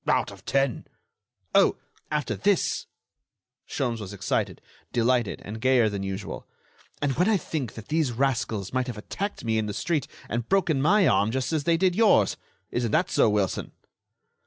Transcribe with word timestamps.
"Out 0.07 0.31
of 0.31 0.45
ten." 0.45 0.87
"Oh! 1.53 1.77
after 2.09 2.33
this——" 2.35 2.87
Sholmes 3.67 3.99
was 3.99 4.13
excited, 4.13 4.59
delighted, 4.91 5.43
and 5.45 5.61
gayer 5.61 5.89
than 5.89 6.01
usual. 6.01 6.47
"And 7.03 7.11
when 7.17 7.29
I 7.29 7.37
think 7.37 7.75
that 7.75 7.89
these 7.89 8.11
rascals 8.11 8.73
might 8.73 8.87
have 8.87 8.97
attacked 8.97 9.45
me 9.45 9.59
in 9.59 9.67
the 9.67 9.75
street 9.75 10.07
and 10.27 10.49
broken 10.49 10.81
my 10.81 11.07
arm 11.07 11.29
just 11.29 11.53
as 11.53 11.65
they 11.65 11.77
did 11.77 11.95
yours! 11.95 12.35
Isn't 12.71 12.89
that 12.93 13.11
so, 13.11 13.29
Wilson?" 13.29 13.73